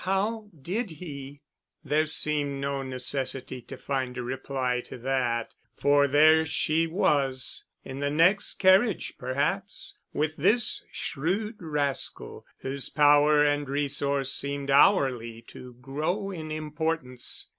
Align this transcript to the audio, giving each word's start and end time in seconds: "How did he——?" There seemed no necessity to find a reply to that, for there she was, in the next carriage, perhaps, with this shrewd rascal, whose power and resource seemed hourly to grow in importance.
"How 0.05 0.49
did 0.59 0.89
he——?" 0.89 1.43
There 1.83 2.07
seemed 2.07 2.59
no 2.59 2.81
necessity 2.81 3.61
to 3.61 3.77
find 3.77 4.17
a 4.17 4.23
reply 4.23 4.81
to 4.85 4.97
that, 4.97 5.53
for 5.77 6.07
there 6.07 6.43
she 6.43 6.87
was, 6.87 7.65
in 7.83 7.99
the 7.99 8.09
next 8.09 8.55
carriage, 8.55 9.13
perhaps, 9.19 9.99
with 10.11 10.37
this 10.37 10.83
shrewd 10.91 11.57
rascal, 11.59 12.47
whose 12.61 12.89
power 12.89 13.45
and 13.45 13.69
resource 13.69 14.33
seemed 14.33 14.71
hourly 14.71 15.43
to 15.49 15.73
grow 15.81 16.31
in 16.31 16.49
importance. 16.49 17.47